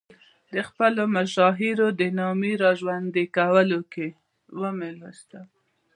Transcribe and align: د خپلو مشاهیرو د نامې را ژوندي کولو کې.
د 0.53 0.55
خپلو 0.67 1.01
مشاهیرو 1.15 1.87
د 1.99 2.01
نامې 2.19 2.53
را 2.63 2.71
ژوندي 2.79 3.25
کولو 3.35 3.79
کې. 3.93 4.09